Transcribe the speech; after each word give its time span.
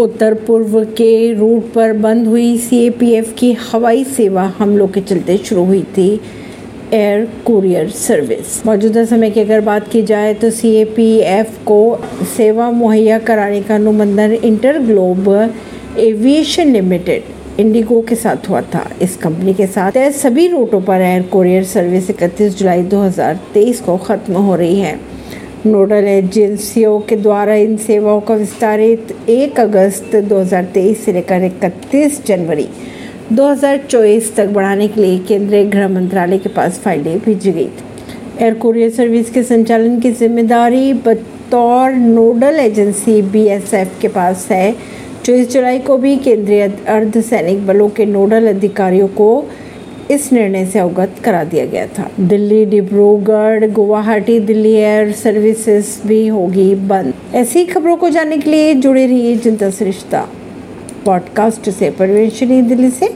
उत्तर 0.00 0.34
पूर्व 0.46 0.84
के 0.96 1.32
रूट 1.34 1.72
पर 1.72 1.92
बंद 1.92 2.26
हुई 2.26 2.56
सीएपीएफ 2.58 3.34
की 3.38 3.52
हवाई 3.62 4.04
सेवा 4.04 4.42
हमलों 4.58 4.86
के 4.88 5.00
चलते 5.00 5.36
शुरू 5.38 5.64
हुई 5.64 5.82
थी 5.96 6.08
एयर 6.92 7.24
कुरियर 7.46 7.90
सर्विस। 7.90 8.64
मौजूदा 8.66 9.04
समय 9.04 9.30
की 9.30 9.40
अगर 9.40 9.60
बात 9.60 9.88
की 9.88 10.02
जाए 10.02 10.32
तो 10.34 10.50
सीएपीएफ 10.50 11.58
को 11.66 11.98
सेवा 12.36 12.70
मुहैया 12.70 13.18
कराने 13.18 13.60
का 13.62 13.74
अनुबंधन 13.74 14.32
inter 14.34 14.78
globe 14.78 15.28
aviation 15.98 16.72
limited, 16.72 17.22
Indigo 17.60 18.00
के 18.00 18.14
साथ 18.14 18.48
हुआ 18.48 18.60
था। 18.74 18.88
इस 19.02 19.16
कंपनी 19.16 19.54
के 19.54 19.66
साथ 19.66 19.98
सभी 20.12 20.46
रूटों 20.48 20.80
पर 20.80 21.00
एयर 21.02 21.22
कुरियर 21.22 21.64
सर्विस 21.66 22.10
31 22.10 22.58
जुलाई 22.58 22.82
2023 22.84 23.80
को 23.80 23.96
खत्म 23.98 24.34
हो 24.34 24.56
रही 24.56 24.80
है। 24.80 24.98
नोडल 25.66 26.06
एजेंसियों 26.08 26.98
के 27.00 27.16
द्वारा 27.16 27.54
इन 27.54 27.76
सेवाओं 27.76 28.20
का 28.20 28.34
विस्तारित 28.34 29.12
1 29.30 29.58
अगस्त 29.60 30.14
2023 30.28 30.94
से 30.96 31.12
लेकर 31.12 31.42
31 31.48 32.24
जनवरी 32.26 32.66
2024 33.32 34.34
तक 34.36 34.48
बढ़ाने 34.48 34.86
के 34.88 35.00
लिए 35.00 35.18
केंद्रीय 35.28 35.64
गृह 35.64 35.88
मंत्रालय 35.88 36.38
के 36.38 36.48
पास 36.48 36.78
फाइलें 36.84 37.18
भेजी 37.18 37.52
गई। 37.52 37.68
एयर 38.40 38.54
कोरियर 38.54 38.90
सर्विस 38.90 39.30
के 39.30 39.42
संचालन 39.42 40.00
की 40.00 40.10
ज़िम्मेदारी 40.12 40.92
बतौर 41.06 41.92
नोडल 41.92 42.60
एजेंसी 42.60 43.20
बीएसएफ 43.22 43.98
के 44.00 44.08
पास 44.08 44.48
है। 44.50 44.72
चौबीस 45.24 45.52
जुलाई 45.52 45.78
को 45.78 45.98
भी 45.98 46.16
केंद्रीय 46.16 46.62
अर्धसैनिक 46.88 47.66
बलों 47.66 47.88
के 47.88 48.06
नोडल 48.06 48.48
अधिकारियों 48.48 49.08
को 49.08 49.30
इस 50.10 50.32
निर्णय 50.32 50.66
से 50.66 50.78
अवगत 50.78 51.10
करा 51.24 51.44
दिया 51.44 51.66
गया 51.66 51.86
था। 51.86 52.10
दिल्ली, 52.20 52.64
डिब्रूगढ़, 52.64 53.70
गुवाहाटी, 53.70 54.40
दिल्ली 54.40 54.72
एयर 54.72 55.12
सर्विसेज़ 55.12 56.08
भी 56.08 56.26
होगी 56.26 56.74
बंद। 56.74 57.14
ऐसी 57.34 57.64
खबरों 57.64 57.96
को 57.96 58.08
जानने 58.08 58.38
के 58.38 58.50
लिए 58.50 58.74
जुड़े 58.74 59.06
रहिए 59.06 59.36
जनता 59.36 59.70
सरिश्ता 59.70 60.28
पॉडकास्ट 61.04 61.70
से 61.70 61.90
परवेश 61.90 62.42
दिल्ली 62.42 62.90
से। 62.90 63.08